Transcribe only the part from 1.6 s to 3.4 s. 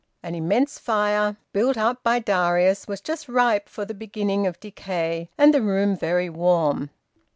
up by Darius, was just